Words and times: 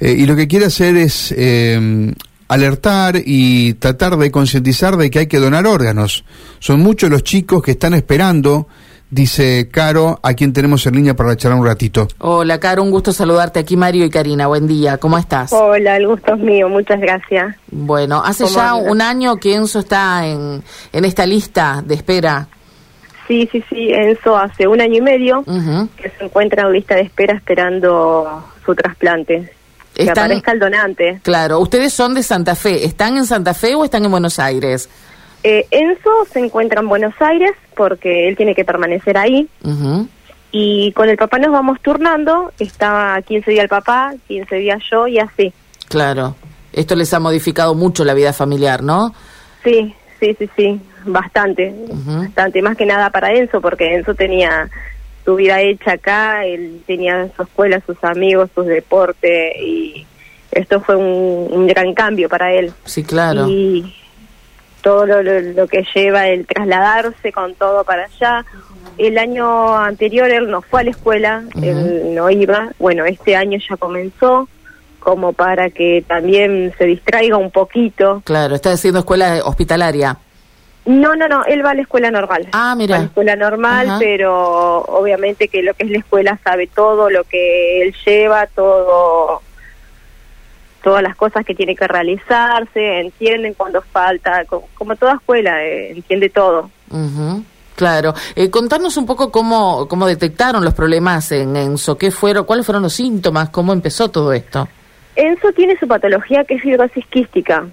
eh, 0.00 0.12
y 0.12 0.26
lo 0.26 0.34
que 0.34 0.48
quiere 0.48 0.66
hacer 0.66 0.96
es 0.96 1.32
eh, 1.36 2.12
alertar 2.48 3.16
y 3.24 3.74
tratar 3.74 4.16
de 4.16 4.30
concientizar 4.30 4.96
de 4.96 5.08
que 5.08 5.20
hay 5.20 5.26
que 5.28 5.38
donar 5.38 5.66
órganos. 5.66 6.24
Son 6.58 6.80
muchos 6.80 7.10
los 7.10 7.22
chicos 7.22 7.62
que 7.62 7.72
están 7.72 7.94
esperando, 7.94 8.66
dice 9.08 9.68
Caro, 9.70 10.18
a 10.22 10.34
quien 10.34 10.52
tenemos 10.52 10.84
en 10.86 10.96
línea 10.96 11.14
para 11.14 11.36
charlar 11.36 11.60
un 11.60 11.66
ratito. 11.66 12.08
Hola, 12.18 12.58
Caro, 12.58 12.82
un 12.82 12.90
gusto 12.90 13.12
saludarte 13.12 13.60
aquí, 13.60 13.76
Mario 13.76 14.04
y 14.04 14.10
Karina. 14.10 14.48
Buen 14.48 14.66
día, 14.66 14.96
¿cómo 14.98 15.16
estás? 15.16 15.52
Hola, 15.52 15.96
el 15.96 16.08
gusto 16.08 16.34
es 16.34 16.40
mío, 16.40 16.68
muchas 16.68 16.98
gracias. 16.98 17.54
Bueno, 17.70 18.22
hace 18.24 18.46
ya 18.46 18.74
un 18.74 19.00
año 19.02 19.36
que 19.36 19.54
Enzo 19.54 19.78
está 19.78 20.26
en, 20.26 20.62
en 20.92 21.04
esta 21.04 21.26
lista 21.26 21.84
de 21.86 21.94
espera. 21.94 22.48
Sí, 23.28 23.48
sí, 23.52 23.62
sí, 23.68 23.92
Enzo 23.92 24.36
hace 24.36 24.66
un 24.66 24.80
año 24.80 24.96
y 24.96 25.00
medio 25.02 25.44
que 25.96 26.10
se 26.18 26.24
encuentra 26.24 26.66
en 26.66 26.72
lista 26.72 26.96
de 26.96 27.02
espera 27.02 27.34
esperando 27.34 28.44
su 28.64 28.74
trasplante. 28.74 29.59
Que 29.94 30.10
aparezca 30.10 30.52
el 30.52 30.58
donante. 30.58 31.20
Claro, 31.22 31.60
ustedes 31.60 31.92
son 31.92 32.14
de 32.14 32.22
Santa 32.22 32.54
Fe. 32.54 32.84
¿Están 32.84 33.16
en 33.16 33.26
Santa 33.26 33.54
Fe 33.54 33.74
o 33.74 33.84
están 33.84 34.04
en 34.04 34.10
Buenos 34.10 34.38
Aires? 34.38 34.88
Eh, 35.42 35.66
Enzo 35.70 36.10
se 36.32 36.40
encuentra 36.40 36.80
en 36.80 36.88
Buenos 36.88 37.14
Aires 37.20 37.52
porque 37.74 38.28
él 38.28 38.36
tiene 38.36 38.54
que 38.54 38.64
permanecer 38.64 39.16
ahí. 39.16 39.48
Y 40.52 40.92
con 40.92 41.08
el 41.08 41.16
papá 41.16 41.38
nos 41.38 41.52
vamos 41.52 41.80
turnando. 41.80 42.52
Está 42.58 43.20
15 43.26 43.50
días 43.50 43.62
el 43.64 43.68
papá, 43.68 44.12
15 44.28 44.56
días 44.56 44.82
yo 44.90 45.06
y 45.06 45.18
así. 45.18 45.52
Claro. 45.88 46.36
Esto 46.72 46.94
les 46.94 47.12
ha 47.14 47.20
modificado 47.20 47.74
mucho 47.74 48.04
la 48.04 48.14
vida 48.14 48.32
familiar, 48.32 48.82
¿no? 48.82 49.12
Sí, 49.64 49.94
sí, 50.18 50.36
sí, 50.38 50.50
sí. 50.56 50.80
Bastante. 51.04 51.74
Bastante. 51.88 52.62
Más 52.62 52.76
que 52.76 52.86
nada 52.86 53.10
para 53.10 53.32
Enzo 53.32 53.60
porque 53.60 53.94
Enzo 53.96 54.14
tenía 54.14 54.68
su 55.30 55.36
vida 55.36 55.60
hecha 55.60 55.92
acá, 55.92 56.44
él 56.44 56.82
tenía 56.88 57.28
su 57.36 57.42
escuela, 57.44 57.80
sus 57.86 58.02
amigos, 58.02 58.50
sus 58.52 58.66
deportes 58.66 59.54
y 59.60 60.04
esto 60.50 60.80
fue 60.80 60.96
un, 60.96 61.68
gran 61.68 61.94
cambio 61.94 62.28
para 62.28 62.52
él. 62.52 62.72
Sí, 62.84 63.04
claro. 63.04 63.46
Y 63.48 63.94
todo 64.82 65.06
lo, 65.06 65.68
que 65.68 65.86
lleva 65.94 66.26
el 66.26 66.48
trasladarse 66.48 67.30
con 67.30 67.54
todo 67.54 67.84
para 67.84 68.06
allá. 68.06 68.44
El 68.98 69.18
año 69.18 69.76
anterior 69.76 70.28
él 70.28 70.50
no 70.50 70.62
fue 70.62 70.80
a 70.80 70.84
la 70.84 70.90
escuela, 70.90 71.44
él 71.62 72.12
no 72.12 72.28
iba. 72.28 72.72
Bueno, 72.80 73.04
este 73.04 73.36
año 73.36 73.56
ya 73.68 73.76
comenzó 73.76 74.48
como 74.98 75.32
para 75.32 75.70
que 75.70 76.04
también 76.08 76.74
se 76.76 76.86
distraiga 76.86 77.36
un 77.36 77.52
poquito. 77.52 78.20
Claro, 78.24 78.56
está 78.56 78.72
haciendo 78.72 78.98
escuela 78.98 79.42
hospitalaria. 79.44 80.18
No, 80.90 81.14
no, 81.14 81.28
no, 81.28 81.44
él 81.44 81.64
va 81.64 81.70
a 81.70 81.74
la 81.74 81.82
escuela 81.82 82.10
normal. 82.10 82.48
Ah, 82.50 82.74
mira. 82.76 82.96
a 82.96 82.98
la 82.98 83.04
escuela 83.04 83.36
normal, 83.36 83.96
pero 84.00 84.80
obviamente 84.80 85.46
que 85.46 85.62
lo 85.62 85.72
que 85.74 85.84
es 85.84 85.90
la 85.90 85.98
escuela 85.98 86.36
sabe 86.42 86.66
todo, 86.66 87.08
lo 87.10 87.22
que 87.22 87.82
él 87.82 87.94
lleva, 88.04 88.48
todo, 88.48 89.40
todas 90.82 91.00
las 91.00 91.14
cosas 91.14 91.46
que 91.46 91.54
tiene 91.54 91.76
que 91.76 91.86
realizarse, 91.86 93.02
entienden 93.02 93.54
cuando 93.54 93.82
falta, 93.82 94.44
como, 94.46 94.96
toda 94.96 95.14
escuela, 95.14 95.64
eh, 95.64 95.92
entiende 95.92 96.28
todo. 96.28 96.68
Claro. 97.76 98.12
Eh, 98.34 98.50
contanos 98.50 98.96
un 98.96 99.06
poco 99.06 99.30
cómo, 99.30 99.86
cómo 99.86 100.08
detectaron 100.08 100.64
los 100.64 100.74
problemas 100.74 101.30
en 101.30 101.54
Enzo, 101.54 101.96
qué 101.96 102.10
fueron, 102.10 102.44
cuáles 102.44 102.66
fueron 102.66 102.82
los 102.82 102.94
síntomas, 102.94 103.50
cómo 103.50 103.72
empezó 103.72 104.10
todo 104.10 104.32
esto. 104.32 104.68
Enzo 105.14 105.52
tiene 105.52 105.78
su 105.78 105.86
patología 105.86 106.42
que 106.42 106.54
es 106.54 106.62
fibrosis 106.62 107.06
quística 107.06 107.64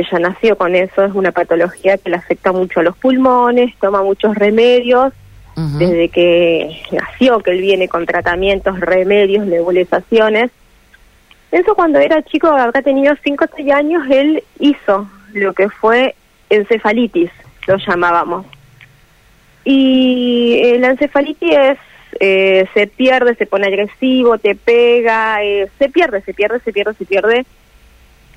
ella 0.00 0.18
nació 0.18 0.56
con 0.56 0.74
eso, 0.74 1.04
es 1.04 1.14
una 1.14 1.32
patología 1.32 1.98
que 1.98 2.10
le 2.10 2.16
afecta 2.16 2.52
mucho 2.52 2.80
a 2.80 2.82
los 2.82 2.96
pulmones, 2.96 3.74
toma 3.80 4.02
muchos 4.02 4.34
remedios, 4.34 5.12
desde 5.56 6.08
que 6.08 6.82
nació 6.90 7.38
que 7.38 7.52
él 7.52 7.60
viene 7.60 7.88
con 7.88 8.06
tratamientos, 8.06 8.80
remedios, 8.80 9.46
nebulizaciones. 9.46 10.50
Eso 11.52 11.76
cuando 11.76 12.00
era 12.00 12.22
chico, 12.22 12.48
habrá 12.48 12.82
tenido 12.82 13.14
5 13.22 13.44
o 13.44 13.56
6 13.56 13.72
años, 13.72 14.02
él 14.10 14.42
hizo 14.58 15.08
lo 15.32 15.52
que 15.52 15.68
fue 15.68 16.16
encefalitis, 16.50 17.30
lo 17.68 17.76
llamábamos. 17.76 18.46
Y 19.64 20.76
la 20.78 20.88
encefalitis 20.88 21.52
es, 21.56 21.78
eh, 22.18 22.66
se 22.74 22.88
pierde, 22.88 23.36
se 23.36 23.46
pone 23.46 23.68
agresivo, 23.68 24.38
te 24.38 24.56
pega, 24.56 25.40
eh, 25.44 25.70
se 25.78 25.88
pierde, 25.88 26.20
se 26.22 26.34
pierde, 26.34 26.58
se 26.60 26.72
pierde, 26.72 26.94
se 26.94 27.04
pierde 27.04 27.46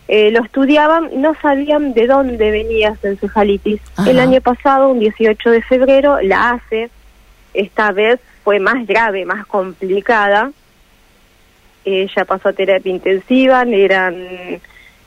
eh, 0.07 0.31
lo 0.31 0.41
estudiaban, 0.43 1.09
no 1.21 1.35
sabían 1.41 1.93
de 1.93 2.07
dónde 2.07 2.51
venía 2.51 2.89
esa 2.89 3.09
encefalitis. 3.09 3.81
El 4.07 4.19
año 4.19 4.39
pasado, 4.41 4.89
un 4.89 4.99
18 4.99 5.49
de 5.51 5.61
febrero, 5.61 6.21
la 6.21 6.51
hace. 6.51 6.89
Esta 7.53 7.91
vez 7.91 8.19
fue 8.43 8.59
más 8.59 8.87
grave, 8.87 9.25
más 9.25 9.45
complicada. 9.47 10.51
Ella 11.83 12.25
pasó 12.25 12.49
a 12.49 12.53
terapia 12.53 12.91
intensiva, 12.91 13.63
eran 13.63 14.61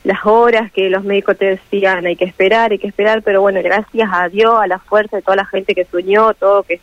las 0.04 0.24
horas 0.24 0.72
que 0.72 0.88
los 0.88 1.04
médicos 1.04 1.36
te 1.36 1.44
decían 1.44 2.06
hay 2.06 2.16
que 2.16 2.24
esperar, 2.24 2.72
hay 2.72 2.78
que 2.78 2.88
esperar, 2.88 3.22
pero 3.22 3.42
bueno, 3.42 3.60
gracias 3.62 4.08
a 4.12 4.28
Dios, 4.28 4.54
a 4.58 4.66
la 4.66 4.78
fuerza 4.78 5.16
de 5.16 5.22
toda 5.22 5.36
la 5.36 5.44
gente 5.44 5.74
que 5.74 5.84
soñó, 5.84 6.32
todo 6.34 6.62
que, 6.62 6.80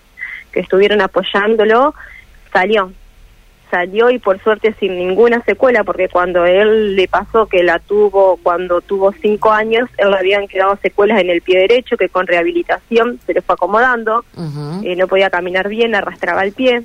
que 0.52 0.60
estuvieron 0.60 1.02
apoyándolo, 1.02 1.96
salió 2.54 2.92
salió 3.70 4.10
y 4.10 4.20
por 4.20 4.42
suerte 4.42 4.74
sin 4.80 4.98
ninguna 4.98 5.42
secuela, 5.44 5.84
porque 5.84 6.10
cuando 6.10 6.46
él 6.46 6.96
le 6.96 7.08
pasó 7.08 7.46
que 7.48 7.64
la 7.64 7.80
tuvo 7.80 8.38
cuando 8.42 8.82
tuvo 8.82 9.12
cinco 9.14 9.52
años, 9.52 9.90
él 9.98 10.12
le 10.12 10.18
habían 10.18 10.48
quedado 10.48 10.78
secuelas 10.82 11.20
en 11.20 11.30
el 11.30 11.42
pie 11.42 11.60
derecho 11.60 11.98
que 11.98 12.10
con 12.10 12.28
rehabilitación 12.28 13.20
se 13.26 13.34
le 13.34 13.42
fue 13.42 13.54
acomodando, 13.54 14.24
eh, 14.84 14.96
no 14.96 15.08
podía 15.08 15.30
caminar 15.30 15.68
bien, 15.70 15.96
arrastraba 15.96 16.44
el 16.44 16.54
pie. 16.54 16.84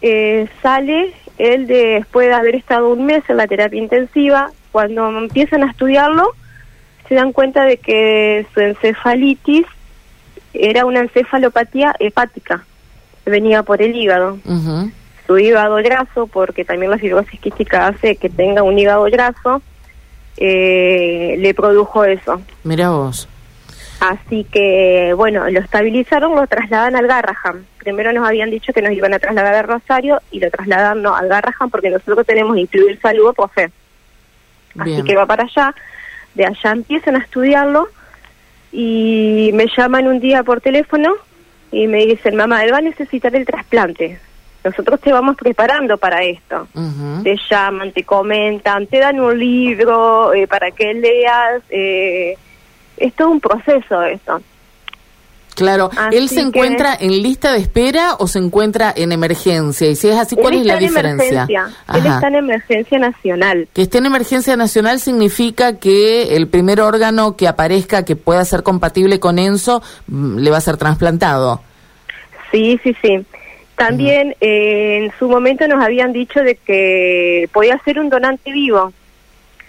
Eh, 0.00 0.48
sale 0.62 1.12
él 1.38 1.66
después 1.66 2.28
de 2.28 2.34
haber 2.34 2.56
estado 2.56 2.88
un 2.90 3.06
mes 3.06 3.22
en 3.28 3.36
la 3.36 3.46
terapia 3.46 3.80
intensiva, 3.80 4.50
cuando 4.72 5.08
empiezan 5.18 5.62
a 5.62 5.70
estudiarlo, 5.70 6.30
se 7.08 7.14
dan 7.14 7.32
cuenta 7.32 7.64
de 7.64 7.76
que 7.76 8.46
su 8.54 8.60
encefalitis 8.60 9.66
era 10.54 10.86
una 10.86 11.00
encefalopatía 11.00 11.94
hepática, 11.98 12.64
venía 13.24 13.62
por 13.62 13.80
el 13.82 13.94
hígado 13.94 14.38
su 15.32 15.38
hígado 15.38 15.76
graso, 15.76 16.26
porque 16.26 16.64
también 16.64 16.90
la 16.90 16.98
fibrosis 16.98 17.40
quística 17.40 17.86
hace 17.86 18.16
que 18.16 18.28
tenga 18.28 18.62
un 18.62 18.78
hígado 18.78 19.04
graso, 19.04 19.62
eh, 20.36 21.36
le 21.38 21.54
produjo 21.54 22.04
eso. 22.04 22.40
Mira 22.64 22.90
vos. 22.90 23.28
Así 24.00 24.44
que, 24.44 25.14
bueno, 25.16 25.48
lo 25.48 25.60
estabilizaron, 25.60 26.34
lo 26.34 26.46
trasladan 26.46 26.96
al 26.96 27.06
Garraham. 27.06 27.64
Primero 27.78 28.12
nos 28.12 28.26
habían 28.28 28.50
dicho 28.50 28.72
que 28.72 28.82
nos 28.82 28.92
iban 28.92 29.14
a 29.14 29.18
trasladar 29.18 29.54
a 29.54 29.62
Rosario 29.62 30.20
y 30.30 30.40
lo 30.40 30.50
trasladan 30.50 31.02
no, 31.02 31.14
al 31.14 31.28
Garraham 31.28 31.70
porque 31.70 31.88
nosotros 31.88 32.26
tenemos 32.26 32.58
incluir 32.58 33.00
salud 33.00 33.32
por 33.34 33.50
fe. 33.50 33.70
Así 34.78 35.02
que 35.02 35.16
va 35.16 35.24
para 35.24 35.44
allá. 35.44 35.74
De 36.34 36.44
allá 36.44 36.72
empiezan 36.72 37.16
a 37.16 37.20
estudiarlo 37.20 37.88
y 38.72 39.50
me 39.54 39.66
llaman 39.76 40.08
un 40.08 40.18
día 40.18 40.42
por 40.42 40.60
teléfono 40.60 41.14
y 41.70 41.86
me 41.86 42.04
dicen, 42.04 42.36
mamá, 42.36 42.64
él 42.64 42.72
va 42.72 42.78
a 42.78 42.82
necesitar 42.82 43.34
el 43.36 43.46
trasplante 43.46 44.18
nosotros 44.64 45.00
te 45.00 45.12
vamos 45.12 45.36
preparando 45.36 45.96
para 45.98 46.22
esto. 46.22 46.68
Te 47.22 47.36
llaman, 47.50 47.92
te 47.92 48.04
comentan, 48.04 48.86
te 48.86 48.98
dan 48.98 49.20
un 49.20 49.38
libro 49.38 50.32
eh, 50.32 50.46
para 50.46 50.70
que 50.70 50.94
leas. 50.94 51.62
Eh, 51.70 52.36
es 52.96 53.14
todo 53.14 53.30
un 53.30 53.40
proceso 53.40 54.02
esto. 54.02 54.40
Claro, 55.54 55.90
¿él 56.12 56.28
se 56.28 56.40
encuentra 56.40 56.96
en 56.98 57.22
lista 57.22 57.52
de 57.52 57.58
espera 57.58 58.14
o 58.18 58.26
se 58.26 58.38
encuentra 58.38 58.92
en 58.96 59.12
emergencia? 59.12 59.88
Y 59.88 59.96
si 59.96 60.08
es 60.08 60.16
así, 60.16 60.34
¿cuál 60.34 60.54
es 60.54 60.64
la 60.64 60.76
diferencia? 60.76 61.46
Él 61.94 62.06
está 62.06 62.28
en 62.28 62.36
emergencia 62.36 62.98
nacional. 62.98 63.68
Que 63.74 63.82
esté 63.82 63.98
en 63.98 64.06
emergencia 64.06 64.56
nacional 64.56 64.98
significa 64.98 65.78
que 65.78 66.36
el 66.36 66.48
primer 66.48 66.80
órgano 66.80 67.36
que 67.36 67.48
aparezca 67.48 68.04
que 68.04 68.16
pueda 68.16 68.44
ser 68.44 68.62
compatible 68.62 69.20
con 69.20 69.38
Enzo 69.38 69.82
mm, 70.06 70.38
le 70.38 70.50
va 70.50 70.56
a 70.56 70.62
ser 70.62 70.78
trasplantado. 70.78 71.60
Sí, 72.50 72.80
sí, 72.82 72.96
sí. 73.02 73.24
También 73.76 74.36
eh, 74.40 75.00
en 75.02 75.12
su 75.18 75.28
momento 75.28 75.66
nos 75.66 75.82
habían 75.82 76.12
dicho 76.12 76.40
de 76.40 76.56
que 76.56 77.48
podía 77.52 77.78
ser 77.84 77.98
un 77.98 78.10
donante 78.10 78.52
vivo, 78.52 78.92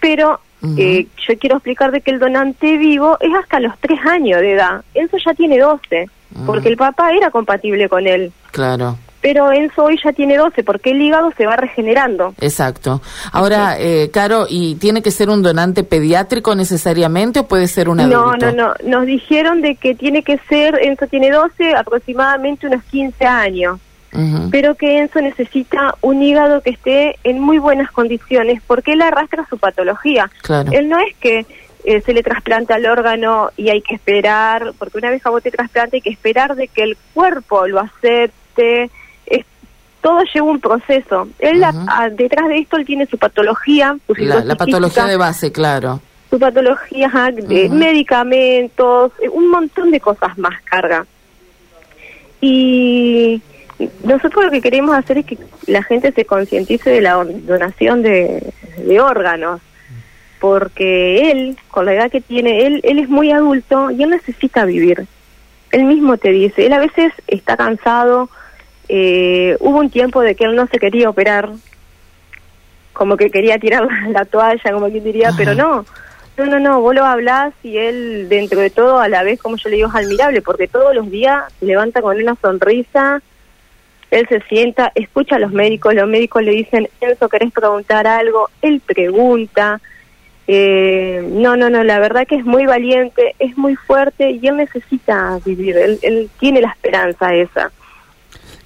pero 0.00 0.40
eh, 0.76 1.06
yo 1.26 1.38
quiero 1.38 1.56
explicar 1.56 1.90
de 1.90 2.00
que 2.00 2.10
el 2.10 2.18
donante 2.18 2.76
vivo 2.78 3.18
es 3.20 3.34
hasta 3.34 3.60
los 3.60 3.72
tres 3.80 3.98
años 4.06 4.40
de 4.40 4.52
edad. 4.52 4.82
Enzo 4.94 5.16
ya 5.18 5.34
tiene 5.34 5.58
12, 5.58 6.08
porque 6.46 6.68
el 6.68 6.76
papá 6.76 7.12
era 7.12 7.30
compatible 7.30 7.88
con 7.88 8.06
él. 8.06 8.32
Claro. 8.50 8.96
Pero 9.20 9.52
Enzo 9.52 9.84
hoy 9.84 9.98
ya 10.02 10.12
tiene 10.12 10.36
12 10.36 10.64
porque 10.64 10.90
el 10.90 11.00
hígado 11.00 11.32
se 11.36 11.46
va 11.46 11.56
regenerando. 11.56 12.34
Exacto. 12.40 13.00
Ahora, 13.32 13.76
eh, 13.78 14.10
Caro, 14.12 14.46
¿y 14.48 14.74
tiene 14.74 15.02
que 15.02 15.10
ser 15.10 15.30
un 15.30 15.42
donante 15.42 15.82
pediátrico 15.82 16.54
necesariamente 16.54 17.40
o 17.40 17.48
puede 17.48 17.66
ser 17.68 17.88
un 17.88 18.00
adulto? 18.00 18.36
No, 18.36 18.52
no, 18.52 18.52
no. 18.52 18.74
Nos 18.84 19.06
dijeron 19.06 19.62
de 19.62 19.76
que 19.76 19.94
tiene 19.94 20.22
que 20.22 20.38
ser, 20.48 20.78
Enzo 20.82 21.06
tiene 21.06 21.30
12, 21.30 21.74
aproximadamente 21.74 22.66
unos 22.66 22.82
15 22.84 23.24
años 23.24 23.80
pero 24.50 24.74
que 24.76 24.98
Enzo 24.98 25.20
necesita 25.20 25.96
un 26.00 26.22
hígado 26.22 26.60
que 26.60 26.70
esté 26.70 27.18
en 27.24 27.40
muy 27.40 27.58
buenas 27.58 27.90
condiciones 27.90 28.62
porque 28.66 28.92
él 28.92 29.02
arrastra 29.02 29.46
su 29.48 29.58
patología. 29.58 30.30
Él 30.72 30.88
no 30.88 30.98
es 31.00 31.14
que 31.16 31.46
eh, 31.84 32.00
se 32.00 32.14
le 32.14 32.22
trasplanta 32.22 32.76
el 32.76 32.86
órgano 32.86 33.50
y 33.56 33.68
hay 33.68 33.82
que 33.82 33.94
esperar, 33.94 34.72
porque 34.78 34.98
una 34.98 35.10
vez 35.10 35.24
a 35.26 35.30
vos 35.30 35.42
te 35.42 35.50
trasplanta 35.50 35.96
hay 35.96 36.00
que 36.00 36.10
esperar 36.10 36.54
de 36.54 36.68
que 36.68 36.82
el 36.82 36.96
cuerpo 37.12 37.66
lo 37.66 37.80
acepte. 37.80 38.90
Es 39.26 39.44
todo 40.00 40.20
lleva 40.32 40.46
un 40.46 40.60
proceso. 40.60 41.28
Él, 41.38 41.64
detrás 42.12 42.48
de 42.48 42.58
esto, 42.58 42.76
él 42.76 42.84
tiene 42.84 43.06
su 43.06 43.18
patología. 43.18 43.96
la, 44.16 44.54
patología 44.54 45.06
de 45.06 45.16
base, 45.16 45.50
claro. 45.50 46.00
Su 46.30 46.38
patología 46.38 47.10
de 47.32 47.68
medicamentos, 47.70 49.12
eh, 49.22 49.28
un 49.28 49.50
montón 49.50 49.90
de 49.90 50.00
cosas 50.00 50.36
más 50.36 50.60
carga. 50.62 51.06
Y 52.40 53.40
nosotros 54.04 54.44
lo 54.44 54.50
que 54.50 54.60
queremos 54.60 54.94
hacer 54.94 55.18
es 55.18 55.26
que 55.26 55.38
la 55.66 55.82
gente 55.82 56.12
se 56.12 56.24
concientice 56.24 56.90
de 56.90 57.00
la 57.00 57.24
donación 57.24 58.02
de, 58.02 58.52
órganos, 59.00 59.60
porque 60.40 61.30
él, 61.30 61.56
con 61.70 61.86
la 61.86 61.94
edad 61.94 62.10
que 62.10 62.20
tiene, 62.20 62.66
él, 62.66 62.80
él 62.84 62.98
es 62.98 63.08
muy 63.08 63.30
adulto 63.32 63.90
y 63.90 64.02
él 64.02 64.10
necesita 64.10 64.64
vivir. 64.64 65.06
Él 65.72 65.84
mismo 65.84 66.16
te 66.18 66.30
dice, 66.30 66.66
él 66.66 66.72
a 66.72 66.78
veces 66.78 67.12
está 67.26 67.56
cansado, 67.56 68.28
eh, 68.88 69.56
hubo 69.60 69.78
un 69.78 69.90
tiempo 69.90 70.20
de 70.20 70.34
que 70.34 70.44
él 70.44 70.54
no 70.54 70.66
se 70.68 70.78
quería 70.78 71.08
operar, 71.08 71.50
como 72.92 73.16
que 73.16 73.30
quería 73.30 73.58
tirar 73.58 73.88
la 74.10 74.24
toalla, 74.24 74.72
como 74.72 74.88
quien 74.88 75.02
diría, 75.02 75.32
pero 75.36 75.54
no, 75.54 75.84
no, 76.36 76.46
no, 76.46 76.60
no, 76.60 76.80
vos 76.80 76.94
lo 76.94 77.04
hablás 77.04 77.54
y 77.62 77.76
él 77.76 78.28
dentro 78.28 78.60
de 78.60 78.70
todo 78.70 78.98
a 78.98 79.08
la 79.08 79.22
vez, 79.22 79.40
como 79.40 79.56
yo 79.56 79.68
le 79.68 79.76
digo, 79.76 79.88
es 79.88 79.94
admirable, 79.94 80.42
porque 80.42 80.68
todos 80.68 80.94
los 80.94 81.10
días 81.10 81.44
se 81.58 81.66
levanta 81.66 82.02
con 82.02 82.16
una 82.16 82.36
sonrisa, 82.36 83.22
él 84.14 84.26
se 84.28 84.40
sienta, 84.42 84.92
escucha 84.94 85.36
a 85.36 85.38
los 85.38 85.52
médicos, 85.52 85.94
los 85.94 86.08
médicos 86.08 86.42
le 86.42 86.52
dicen, 86.52 86.88
Enzo, 87.00 87.28
¿querés 87.28 87.52
preguntar 87.52 88.06
algo? 88.06 88.48
Él 88.62 88.80
pregunta. 88.84 89.80
Eh, 90.46 91.26
no, 91.32 91.56
no, 91.56 91.70
no, 91.70 91.82
la 91.82 91.98
verdad 91.98 92.26
que 92.26 92.36
es 92.36 92.44
muy 92.44 92.66
valiente, 92.66 93.34
es 93.38 93.56
muy 93.56 93.76
fuerte 93.76 94.30
y 94.30 94.46
él 94.46 94.56
necesita 94.56 95.40
vivir, 95.44 95.76
él, 95.76 95.98
él 96.02 96.30
tiene 96.38 96.60
la 96.60 96.68
esperanza 96.70 97.34
esa. 97.34 97.72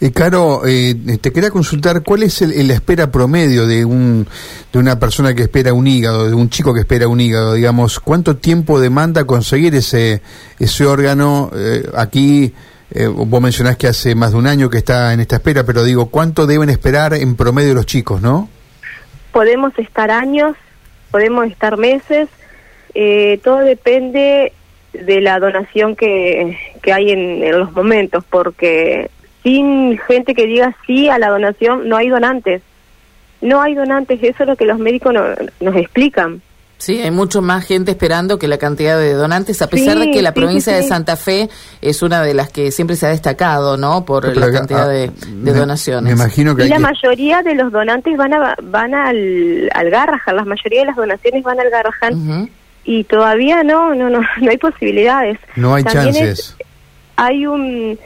Eh, 0.00 0.12
Caro, 0.12 0.66
eh, 0.66 0.94
te 1.20 1.32
quería 1.32 1.50
consultar 1.50 2.02
cuál 2.02 2.22
es 2.22 2.42
el, 2.42 2.70
espera 2.70 3.10
promedio 3.10 3.66
de 3.66 3.84
un 3.84 4.26
de 4.72 4.78
una 4.78 4.98
persona 4.98 5.34
que 5.34 5.42
espera 5.42 5.72
un 5.72 5.86
hígado, 5.86 6.28
de 6.28 6.34
un 6.34 6.50
chico 6.50 6.72
que 6.72 6.80
espera 6.80 7.08
un 7.08 7.20
hígado, 7.20 7.54
digamos, 7.54 7.98
¿cuánto 7.98 8.36
tiempo 8.36 8.80
demanda 8.80 9.24
conseguir 9.24 9.74
ese 9.74 10.22
ese 10.58 10.84
órgano? 10.84 11.50
Eh, 11.54 11.88
aquí 11.96 12.52
eh, 12.90 13.06
vos 13.06 13.40
mencionás 13.40 13.76
que 13.76 13.86
hace 13.86 14.14
más 14.14 14.32
de 14.32 14.38
un 14.38 14.46
año 14.46 14.70
que 14.70 14.78
está 14.78 15.12
en 15.12 15.20
esta 15.20 15.36
espera, 15.36 15.64
pero 15.64 15.84
digo, 15.84 16.06
¿cuánto 16.06 16.46
deben 16.46 16.70
esperar 16.70 17.14
en 17.14 17.36
promedio 17.36 17.74
los 17.74 17.86
chicos, 17.86 18.22
no? 18.22 18.48
Podemos 19.32 19.78
estar 19.78 20.10
años, 20.10 20.56
podemos 21.10 21.46
estar 21.46 21.76
meses, 21.76 22.28
eh, 22.94 23.40
todo 23.44 23.58
depende 23.58 24.52
de 24.92 25.20
la 25.20 25.38
donación 25.38 25.96
que, 25.96 26.58
que 26.82 26.92
hay 26.92 27.10
en, 27.10 27.42
en 27.42 27.58
los 27.58 27.72
momentos, 27.72 28.24
porque 28.28 29.10
sin 29.42 29.98
gente 29.98 30.34
que 30.34 30.46
diga 30.46 30.76
sí 30.86 31.08
a 31.08 31.18
la 31.18 31.28
donación, 31.28 31.88
no 31.88 31.96
hay 31.96 32.08
donantes. 32.08 32.62
No 33.40 33.62
hay 33.62 33.74
donantes, 33.74 34.20
eso 34.22 34.42
es 34.42 34.48
lo 34.48 34.56
que 34.56 34.64
los 34.64 34.78
médicos 34.78 35.14
nos 35.60 35.76
explican. 35.76 36.42
Sí, 36.78 37.00
hay 37.00 37.10
mucho 37.10 37.42
más 37.42 37.66
gente 37.66 37.90
esperando 37.90 38.38
que 38.38 38.46
la 38.46 38.56
cantidad 38.56 38.96
de 38.98 39.12
donantes, 39.12 39.60
a 39.62 39.66
pesar 39.66 39.98
de 39.98 40.12
que 40.12 40.22
la 40.22 40.32
provincia 40.32 40.74
de 40.74 40.84
Santa 40.84 41.16
Fe 41.16 41.50
es 41.82 42.02
una 42.02 42.22
de 42.22 42.34
las 42.34 42.50
que 42.50 42.70
siempre 42.70 42.94
se 42.94 43.06
ha 43.06 43.08
destacado, 43.08 43.76
¿no? 43.76 44.04
Por 44.04 44.36
la 44.36 44.52
cantidad 44.52 44.88
ah, 44.88 44.88
de, 44.88 45.10
donaciones. 45.52 46.04
Me 46.04 46.12
imagino 46.12 46.54
que 46.54 46.66
y 46.66 46.68
la 46.68 46.78
mayoría 46.78 47.42
de 47.42 47.56
los 47.56 47.72
donantes 47.72 48.16
van 48.16 48.32
a, 48.32 48.54
van 48.62 48.94
al, 48.94 49.68
al 49.74 49.90
Garrahan, 49.90 50.36
la 50.36 50.44
mayoría 50.44 50.80
de 50.80 50.86
las 50.86 50.96
donaciones 50.96 51.42
van 51.42 51.58
al 51.58 51.68
Garrahan 51.68 52.48
y 52.84 53.04
todavía 53.04 53.64
no, 53.64 53.94
no, 53.96 54.08
no, 54.08 54.20
no 54.40 54.50
hay 54.50 54.58
posibilidades. 54.58 55.38
No 55.56 55.74
hay 55.74 55.82
chances. 55.82 56.56
hay 57.16 57.44
un 57.44 57.98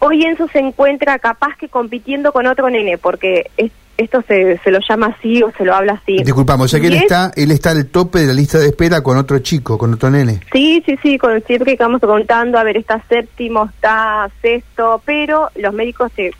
hoy 0.00 0.24
Enzo 0.24 0.48
se 0.48 0.58
encuentra 0.58 1.18
capaz 1.20 1.56
que 1.56 1.68
compitiendo 1.68 2.32
con 2.32 2.46
otro 2.46 2.68
nene, 2.68 2.98
porque 2.98 3.50
esto 3.96 4.22
se, 4.28 4.58
se 4.58 4.70
lo 4.70 4.78
llama 4.86 5.14
así 5.18 5.42
o 5.42 5.50
se 5.56 5.64
lo 5.64 5.74
habla 5.74 5.94
así. 5.94 6.18
Disculpamos, 6.22 6.66
o 6.66 6.68
sea 6.68 6.80
que 6.80 6.88
él 6.88 6.94
está, 6.94 7.32
él 7.34 7.50
está 7.50 7.70
al 7.70 7.86
tope 7.86 8.20
de 8.20 8.26
la 8.26 8.32
lista 8.34 8.58
de 8.58 8.66
espera 8.66 9.02
con 9.02 9.16
otro 9.16 9.38
chico, 9.38 9.78
con 9.78 9.94
otro 9.94 10.10
nene. 10.10 10.40
Sí, 10.52 10.82
sí, 10.84 10.98
sí, 11.02 11.18
con, 11.18 11.42
siempre 11.44 11.76
que 11.76 11.82
vamos 11.82 12.00
contando, 12.00 12.58
a 12.58 12.64
ver, 12.64 12.76
está 12.76 13.02
séptimo, 13.08 13.70
está 13.74 14.30
sexto, 14.42 15.00
pero 15.04 15.50
los 15.56 15.72
médicos 15.72 16.12
te, 16.12 16.32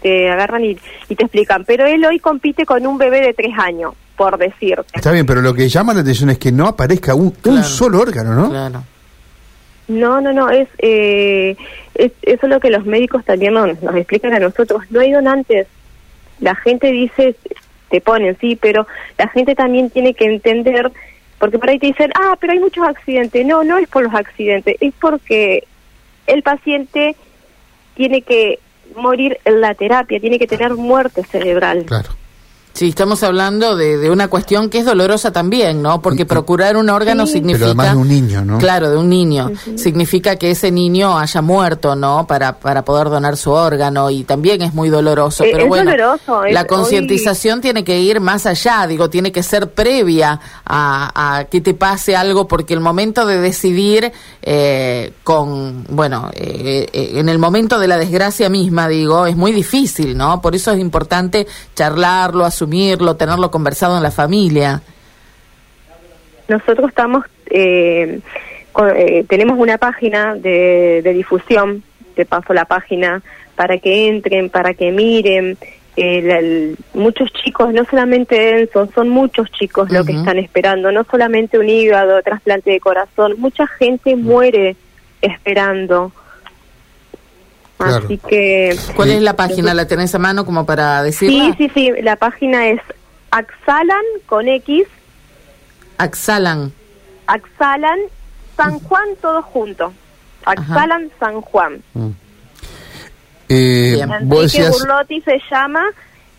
te 0.00 0.30
agarran 0.30 0.64
y, 0.64 0.78
y 1.08 1.14
te 1.14 1.24
explican. 1.24 1.64
Pero 1.64 1.86
él 1.86 2.04
hoy 2.04 2.18
compite 2.18 2.64
con 2.64 2.86
un 2.86 2.96
bebé 2.96 3.20
de 3.20 3.34
tres 3.34 3.52
años, 3.58 3.94
por 4.16 4.38
decir. 4.38 4.80
Está 4.92 5.12
bien, 5.12 5.26
pero 5.26 5.42
lo 5.42 5.52
que 5.52 5.68
llama 5.68 5.92
la 5.92 6.00
atención 6.00 6.30
es 6.30 6.38
que 6.38 6.52
no 6.52 6.66
aparezca 6.66 7.14
un, 7.14 7.34
un 7.44 7.64
solo 7.64 8.00
órgano, 8.00 8.34
¿no? 8.34 8.50
Claro. 8.50 8.82
No, 9.86 10.20
no, 10.22 10.32
no, 10.32 10.48
es, 10.48 10.68
eh, 10.78 11.56
es, 11.94 12.12
eso 12.22 12.46
es 12.46 12.48
lo 12.48 12.58
que 12.58 12.70
los 12.70 12.86
médicos 12.86 13.22
también 13.24 13.52
nos, 13.52 13.82
nos 13.82 13.94
explican 13.96 14.32
a 14.32 14.38
nosotros. 14.38 14.82
No 14.88 15.00
hay 15.00 15.12
donantes. 15.12 15.66
La 16.40 16.54
gente 16.54 16.90
dice, 16.90 17.36
te 17.90 18.00
ponen, 18.00 18.36
sí, 18.40 18.56
pero 18.60 18.86
la 19.18 19.28
gente 19.28 19.54
también 19.54 19.90
tiene 19.90 20.14
que 20.14 20.26
entender, 20.26 20.90
porque 21.38 21.58
por 21.58 21.70
ahí 21.70 21.78
te 21.78 21.86
dicen, 21.86 22.10
ah, 22.14 22.36
pero 22.40 22.52
hay 22.52 22.58
muchos 22.58 22.86
accidentes. 22.86 23.46
No, 23.46 23.64
no 23.64 23.78
es 23.78 23.88
por 23.88 24.02
los 24.02 24.14
accidentes, 24.14 24.76
es 24.80 24.92
porque 25.00 25.64
el 26.26 26.42
paciente 26.42 27.16
tiene 27.94 28.22
que 28.22 28.58
morir 28.96 29.38
en 29.44 29.60
la 29.60 29.74
terapia, 29.74 30.20
tiene 30.20 30.38
que 30.38 30.46
tener 30.46 30.74
muerte 30.74 31.24
cerebral. 31.24 31.84
Claro. 31.84 32.10
Sí, 32.74 32.88
estamos 32.88 33.22
hablando 33.22 33.76
de, 33.76 33.98
de, 33.98 34.10
una 34.10 34.26
cuestión 34.26 34.68
que 34.68 34.78
es 34.78 34.84
dolorosa 34.84 35.30
también, 35.30 35.80
¿no? 35.80 36.02
Porque 36.02 36.26
procurar 36.26 36.76
un 36.76 36.90
órgano 36.90 37.24
significa... 37.24 37.66
Pero 37.66 37.80
además 37.82 37.92
de 37.92 38.00
un 38.00 38.08
niño, 38.08 38.44
¿no? 38.44 38.58
Claro, 38.58 38.90
de 38.90 38.96
un 38.96 39.08
niño. 39.08 39.52
Significa 39.76 40.34
que 40.34 40.50
ese 40.50 40.72
niño 40.72 41.16
haya 41.16 41.40
muerto, 41.40 41.94
¿no? 41.94 42.26
Para, 42.26 42.58
para 42.58 42.84
poder 42.84 43.10
donar 43.10 43.36
su 43.36 43.52
órgano 43.52 44.10
y 44.10 44.24
también 44.24 44.60
es 44.62 44.74
muy 44.74 44.88
doloroso. 44.88 45.44
Eh, 45.44 45.50
pero 45.52 45.68
bueno, 45.68 45.92
doloroso, 45.92 46.42
la 46.50 46.66
concientización 46.66 47.60
tiene 47.60 47.84
que 47.84 48.00
ir 48.00 48.18
más 48.18 48.44
allá, 48.44 48.88
digo, 48.88 49.08
tiene 49.08 49.30
que 49.30 49.44
ser 49.44 49.70
previa 49.70 50.40
a, 50.64 51.38
a 51.38 51.44
que 51.44 51.60
te 51.60 51.74
pase 51.74 52.16
algo 52.16 52.48
porque 52.48 52.74
el 52.74 52.80
momento 52.80 53.24
de 53.24 53.40
decidir 53.40 54.12
eh, 54.46 55.12
con, 55.24 55.86
bueno, 55.88 56.30
eh, 56.34 56.86
eh, 56.92 57.12
en 57.14 57.30
el 57.30 57.38
momento 57.38 57.78
de 57.78 57.88
la 57.88 57.96
desgracia 57.96 58.50
misma, 58.50 58.88
digo, 58.88 59.24
es 59.26 59.36
muy 59.36 59.52
difícil, 59.52 60.16
¿no? 60.18 60.42
Por 60.42 60.54
eso 60.54 60.70
es 60.72 60.80
importante 60.80 61.46
charlarlo, 61.74 62.44
asumirlo, 62.64 63.16
tenerlo 63.16 63.50
conversado 63.50 63.96
en 63.96 64.02
la 64.02 64.10
familia. 64.10 64.80
Nosotros 66.48 66.88
estamos, 66.88 67.24
eh, 67.50 68.20
eh, 68.96 69.24
tenemos 69.28 69.58
una 69.58 69.78
página 69.78 70.34
de, 70.34 71.02
difusión, 71.14 71.82
te 72.14 72.24
paso 72.24 72.52
la 72.52 72.64
página 72.64 73.22
para 73.56 73.78
que 73.78 74.08
entren, 74.08 74.50
para 74.50 74.74
que 74.74 74.90
miren. 74.90 75.56
muchos 76.94 77.32
chicos, 77.32 77.72
no 77.72 77.84
solamente 77.84 78.60
Enzo, 78.60 78.88
son 78.94 79.08
muchos 79.10 79.50
chicos 79.52 79.90
lo 79.90 80.04
que 80.04 80.12
están 80.12 80.38
esperando, 80.38 80.90
no 80.90 81.04
solamente 81.04 81.58
un 81.58 81.68
hígado, 81.68 82.20
trasplante 82.22 82.72
de 82.72 82.80
corazón, 82.80 83.34
mucha 83.38 83.66
gente 83.66 84.16
muere 84.16 84.76
esperando. 85.20 86.12
Así 87.78 88.18
que... 88.18 88.76
¿Cuál 88.94 89.10
es 89.10 89.22
la 89.22 89.34
página? 89.34 89.74
¿La 89.74 89.86
tenés 89.86 90.14
a 90.14 90.18
mano 90.18 90.44
como 90.44 90.64
para 90.64 91.02
decirla? 91.02 91.54
Sí, 91.58 91.68
sí, 91.68 91.70
sí. 91.74 91.92
La 92.02 92.16
página 92.16 92.68
es 92.68 92.80
Axalan 93.30 94.04
con 94.26 94.48
X. 94.48 94.86
Axalan. 95.98 96.72
Axalan 97.26 97.98
San 98.56 98.78
Juan 98.80 99.08
todo 99.20 99.42
junto. 99.42 99.92
Axalan 100.44 101.10
San 101.18 101.40
Juan. 101.40 101.82
Mm. 101.94 102.10
Eh, 103.48 104.00
Enrique 104.00 104.68
Burlotti 104.68 105.20
se 105.22 105.40
llama. 105.50 105.84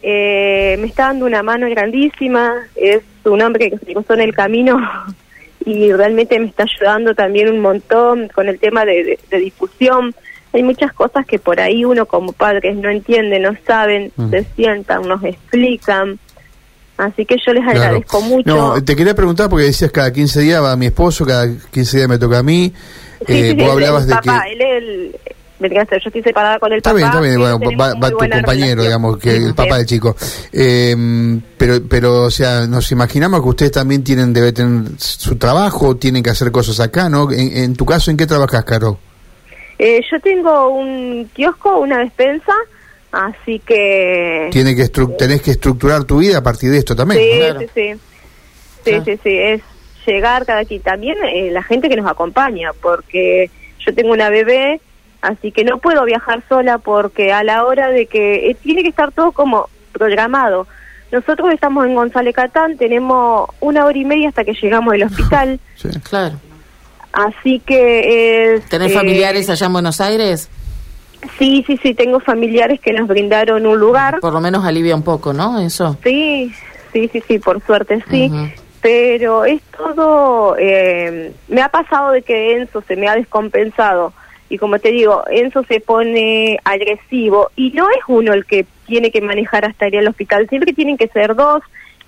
Eh, 0.01 0.77
me 0.79 0.87
está 0.87 1.07
dando 1.07 1.25
una 1.25 1.43
mano 1.43 1.67
grandísima. 1.69 2.53
Es 2.75 3.01
un 3.25 3.41
hombre 3.41 3.71
que 3.71 3.77
se 3.77 3.93
puso 3.93 4.13
en 4.13 4.21
el 4.21 4.33
camino 4.33 4.77
y 5.65 5.91
realmente 5.91 6.39
me 6.39 6.47
está 6.47 6.63
ayudando 6.63 7.13
también 7.13 7.49
un 7.49 7.59
montón 7.59 8.29
con 8.29 8.47
el 8.47 8.59
tema 8.59 8.85
de 8.85 9.19
difusión 9.31 10.15
hay 10.55 10.63
muchas 10.63 10.93
cosas 10.93 11.25
que 11.25 11.37
por 11.37 11.59
ahí 11.59 11.83
uno 11.83 12.05
como 12.05 12.31
padres 12.31 12.77
no 12.77 12.89
entiende, 12.89 13.39
no 13.39 13.51
saben, 13.67 14.11
se 14.29 14.45
sientan, 14.55 15.01
nos 15.01 15.21
explican. 15.23 16.17
Así 16.97 17.25
que 17.25 17.35
yo 17.45 17.53
les 17.53 17.67
agradezco 17.67 18.21
mucho. 18.21 18.47
No, 18.47 18.81
te 18.81 18.95
quería 18.95 19.13
preguntar 19.13 19.49
porque 19.49 19.65
decías 19.65 19.91
cada 19.91 20.13
15 20.13 20.39
días 20.39 20.63
va 20.63 20.77
mi 20.77 20.85
esposo, 20.85 21.25
cada 21.25 21.45
15 21.71 21.97
días 21.97 22.09
me 22.09 22.17
toca 22.17 22.39
a 22.39 22.43
mí. 22.43 22.71
Sí, 23.27 23.33
eh, 23.33 23.55
vos 23.57 23.71
hablabas 23.71 24.07
de 24.07 24.15
que... 24.21 24.29
Él 24.29 24.61
es 24.61 24.83
el, 24.83 25.15
yo 25.59 26.07
estoy 26.07 26.23
separada 26.23 26.57
con 26.57 26.71
el 26.71 26.77
está 26.77 26.91
papá. 26.91 27.05
Está 27.05 27.19
bien, 27.19 27.33
está 27.33 27.57
bien, 27.57 27.79
va, 27.79 27.93
va 27.95 28.09
tu 28.11 28.17
compañero, 28.17 28.83
digamos, 28.83 29.17
que 29.17 29.35
el 29.35 29.53
papá 29.53 29.77
del 29.77 29.85
chico. 29.85 30.15
Eh, 30.53 30.95
pero, 31.57 31.85
pero, 31.89 32.23
o 32.23 32.31
sea, 32.31 32.65
nos 32.65 32.89
imaginamos 32.93 33.41
que 33.41 33.49
ustedes 33.49 33.71
también 33.73 34.05
tienen, 34.05 34.31
debe 34.31 34.53
tener 34.53 34.91
su 34.97 35.35
trabajo, 35.35 35.97
tienen 35.97 36.23
que 36.23 36.29
hacer 36.29 36.49
cosas 36.49 36.79
acá, 36.79 37.09
¿no? 37.09 37.29
En, 37.29 37.57
en 37.57 37.75
tu 37.75 37.85
caso, 37.85 38.09
¿en 38.09 38.15
qué 38.15 38.25
trabajas, 38.25 38.63
Caro? 38.63 38.99
Eh, 39.77 40.01
yo 40.09 40.19
tengo 40.19 40.69
un 40.69 41.29
kiosco, 41.33 41.79
una 41.79 41.99
despensa, 41.99 42.53
así 43.11 43.59
que... 43.59 44.49
Tiene 44.51 44.75
que 44.75 44.87
tenés 45.17 45.41
que 45.41 45.51
estructurar 45.51 46.03
tu 46.05 46.19
vida 46.19 46.37
a 46.37 46.43
partir 46.43 46.71
de 46.71 46.77
esto 46.77 46.95
también. 46.95 47.19
Sí, 47.21 47.67
sí, 47.73 47.99
sí, 48.83 49.01
sí, 49.03 49.19
sí, 49.23 49.37
es 49.37 49.61
llegar 50.05 50.45
cada 50.45 50.59
aquí. 50.59 50.79
También 50.79 51.17
eh, 51.23 51.49
la 51.51 51.63
gente 51.63 51.89
que 51.89 51.95
nos 51.95 52.07
acompaña, 52.07 52.71
porque 52.81 53.49
yo 53.79 53.93
tengo 53.93 54.13
una 54.13 54.29
bebé, 54.29 54.79
Así 55.25 55.51
que 55.51 55.63
no 55.63 55.79
puedo 55.79 56.05
viajar 56.05 56.43
sola 56.47 56.77
porque 56.77 57.33
a 57.33 57.43
la 57.43 57.65
hora 57.65 57.89
de 57.89 58.05
que 58.05 58.51
eh, 58.51 58.57
tiene 58.61 58.83
que 58.83 58.89
estar 58.89 59.11
todo 59.11 59.31
como 59.31 59.69
programado. 59.91 60.67
Nosotros 61.11 61.51
estamos 61.51 61.87
en 61.87 61.95
González 61.95 62.35
Catán, 62.35 62.77
tenemos 62.77 63.49
una 63.59 63.85
hora 63.85 63.97
y 63.97 64.05
media 64.05 64.29
hasta 64.29 64.43
que 64.43 64.53
llegamos 64.53 64.93
al 64.93 65.03
hospital. 65.09 65.59
Sí. 65.75 65.89
Claro. 66.07 66.35
Así 67.15 67.59
que... 67.59 68.55
es, 68.55 68.65
¿Tenés 68.65 68.91
eh, 68.91 68.95
familiares 68.95 69.49
allá 69.49 69.67
en 69.67 69.73
Buenos 69.73 70.01
Aires? 70.01 70.49
Sí, 71.39 71.63
sí, 71.65 71.79
sí, 71.81 71.93
tengo 71.93 72.19
familiares 72.19 72.79
que 72.79 72.93
nos 72.93 73.07
brindaron 73.07 73.65
un 73.65 73.79
lugar. 73.79 74.19
Por 74.19 74.33
lo 74.33 74.41
menos 74.41 74.63
alivia 74.65 74.95
un 74.95 75.03
poco, 75.03 75.33
¿no? 75.33 75.59
Eso. 75.59 75.97
Sí, 76.03 76.53
sí, 76.93 77.09
sí, 77.11 77.23
sí, 77.27 77.39
por 77.39 77.65
suerte 77.65 78.03
sí. 78.09 78.31
Pero 78.81 79.45
es 79.45 79.61
todo, 79.75 80.55
eh, 80.59 81.33
me 81.47 81.61
ha 81.61 81.69
pasado 81.69 82.11
de 82.11 82.21
que 82.21 82.57
Enzo 82.57 82.83
se 82.87 82.95
me 82.95 83.07
ha 83.07 83.15
descompensado 83.15 84.13
y 84.47 84.59
como 84.59 84.77
te 84.77 84.91
digo, 84.91 85.23
Enzo 85.27 85.63
se 85.63 85.79
pone 85.79 86.59
agresivo 86.63 87.49
y 87.55 87.71
no 87.71 87.89
es 87.89 87.97
uno 88.07 88.33
el 88.33 88.45
que 88.45 88.67
tiene 88.85 89.09
que 89.09 89.21
manejar 89.21 89.65
hasta 89.65 89.87
ir 89.87 89.97
al 89.97 90.07
hospital, 90.07 90.47
siempre 90.49 90.73
tienen 90.73 90.97
que 90.97 91.07
ser 91.07 91.35
dos, 91.35 91.63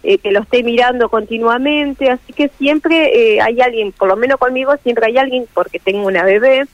eh, 0.09 0.19
que 0.19 0.31
lo 0.31 0.39
esté 0.39 0.63
mirando 0.63 1.09
continuamente, 1.09 2.09
así 2.09 2.31
que 2.31 2.47
siempre 2.57 3.35
eh, 3.35 3.41
hay 3.41 3.59
alguien, 3.59 3.91
por 3.91 4.07
lo 4.07 4.15
menos 4.15 4.39
conmigo 4.39 4.73
siempre 4.81 5.07
hay 5.07 5.17
alguien 5.17 5.45
porque 5.53 5.79
tengo 5.79 6.07
una 6.07 6.23
bebé, 6.23 6.65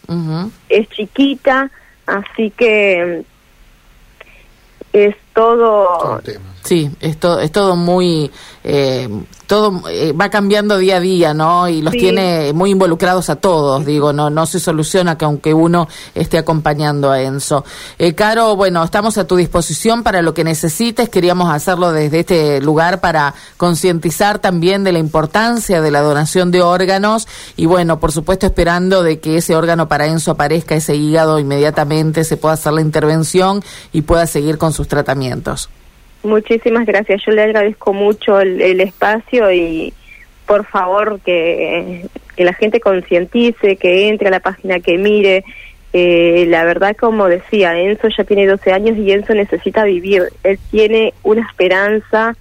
es 0.69 0.87
chiquita, 0.89 1.71
así 2.05 2.51
que 2.51 3.25
mm, 3.25 4.97
es 4.97 5.15
todo 5.33 5.97
Todo 5.97 6.19
tema. 6.19 6.52
Sí, 6.63 6.89
es, 7.01 7.20
to- 7.20 7.39
es 7.39 7.51
todo 7.51 7.75
muy... 7.75 8.32
eh, 8.63 9.10
todo 9.48 9.84
eh, 9.89 10.13
va 10.13 10.29
cambiando 10.29 10.77
día 10.77 10.96
a 10.96 11.00
día, 11.01 11.34
¿no? 11.34 11.67
Y 11.67 11.82
los 11.82 11.91
Sí. 11.91 12.00
tiene 12.00 12.53
muy 12.53 12.72
involucrados 12.72 13.29
a 13.29 13.36
todos, 13.36 13.86
digo, 13.86 14.13
no 14.13 14.29
no 14.29 14.46
se 14.46 14.62
soluciona 14.62 15.17
que 15.17 15.25
aunque 15.25 15.53
uno 15.53 15.89
esté 16.15 16.38
acompañando 16.38 17.12
a 17.12 17.22
Enzo. 17.22 17.65
Eh, 18.00 18.15
Caro, 18.15 18.55
bueno, 18.55 18.82
estamos 18.82 19.17
a 19.17 19.27
tu 19.27 19.36
disposición 19.36 20.01
para 20.01 20.22
lo 20.22 20.34
que 20.34 20.46
necesites. 20.46 21.10
Queríamos 21.10 21.53
hacerlo 21.53 21.91
desde 21.91 22.22
este 22.22 22.62
lugar 22.62 23.01
para 23.01 23.34
concientizar 23.58 24.39
también 24.39 24.86
de 24.86 24.93
la 24.93 25.00
importancia 25.00 25.82
de 25.82 25.91
la 25.91 26.00
donación 26.01 26.50
de 26.50 26.62
órganos 26.62 27.27
y 27.58 27.65
bueno, 27.65 28.00
por 28.00 28.13
supuesto 28.13 28.46
esperando 28.46 29.03
de 29.03 29.20
que 29.20 29.36
ese 29.38 29.58
órgano 29.58 29.89
para 29.89 30.08
Enzo 30.08 30.32
aparezca, 30.32 30.75
ese 30.75 30.96
hígado 30.96 31.38
inmediatamente, 31.39 32.24
se 32.24 32.38
pueda 32.38 32.53
hacer 32.53 32.72
la 32.72 32.82
intervención 32.82 33.62
y 33.91 34.03
pueda 34.03 34.25
seguir 34.25 34.58
con 34.58 34.72
sus 34.72 34.88
tratamientos. 34.88 35.70
Muchísimas 36.24 36.86
gracias. 36.86 37.22
Yo 37.25 37.34
le 37.34 37.44
agradezco 37.44 37.94
mucho 37.94 38.39
el, 38.39 38.62
el 38.62 38.80
espacio 38.82 39.51
y 39.51 39.94
por 40.46 40.65
favor 40.65 41.20
que, 41.22 42.08
que 42.36 42.44
la 42.44 42.53
gente 42.53 42.80
concientice, 42.80 43.75
que 43.75 44.10
entre 44.10 44.27
a 44.27 44.32
la 44.32 44.39
página, 44.39 44.80
que 44.80 44.98
mire. 44.98 45.44
Eh, 45.96 46.46
la 46.48 46.63
verdad, 46.63 46.96
como 46.96 47.27
decía, 47.27 47.80
Enzo 47.80 48.08
ya 48.08 48.24
tiene 48.24 48.48
12 48.48 48.74
años 48.74 48.98
y 48.98 49.12
Enzo 49.12 49.36
necesita 49.36 49.84
vivir. 49.84 50.24
Él 50.44 50.58
tiene 50.72 51.13
una 51.22 51.42
esperanza, 51.42 52.36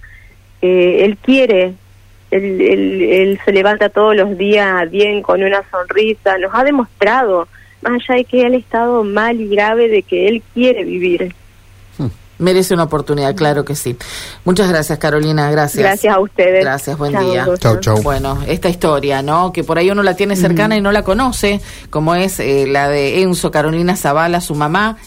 eh, 0.61 1.01
él 1.05 1.17
quiere, 1.17 1.73
él, 2.31 3.39
se 3.45 3.51
levanta 3.51 3.89
todos 3.89 4.15
los 4.15 4.35
días 4.39 4.89
bien, 4.89 5.21
con 5.21 5.43
una 5.43 5.61
sonrisa. 5.69 6.39
Nos 6.39 6.51
ha 6.55 6.63
demostrado, 6.63 7.47
más 7.83 7.93
allá 7.93 8.15
de 8.15 8.25
que 8.25 8.41
él 8.41 8.55
estado 8.55 9.03
mal 9.03 9.39
y 9.39 9.47
grave, 9.49 9.87
de 9.87 10.01
que 10.01 10.27
él 10.27 10.41
quiere 10.55 10.83
vivir. 10.83 11.35
Merece 12.39 12.73
una 12.73 12.83
oportunidad, 12.83 13.35
claro 13.35 13.63
que 13.63 13.75
sí. 13.75 13.95
Muchas 14.43 14.67
gracias, 14.69 14.97
Carolina. 14.97 15.51
Gracias. 15.51 15.83
Gracias 15.83 16.15
a 16.15 16.19
ustedes. 16.19 16.63
Gracias, 16.63 16.97
buen 16.97 17.17
día. 17.17 17.47
Chau, 17.59 17.79
chau. 17.79 18.01
Bueno, 18.01 18.39
esta 18.47 18.69
historia, 18.69 19.21
¿no? 19.21 19.53
Que 19.53 19.63
por 19.63 19.77
ahí 19.77 19.91
uno 19.91 20.03
la 20.03 20.15
tiene 20.15 20.35
cercana 20.35 20.75
y 20.75 20.81
no 20.81 20.91
la 20.91 21.03
conoce, 21.03 21.61
como 21.89 22.15
es 22.15 22.39
eh, 22.39 22.65
la 22.67 22.89
de 22.89 23.21
Enzo 23.21 23.51
Carolina 23.51 23.95
Zavala, 23.95 24.41
su 24.41 24.55
mamá. 24.55 24.97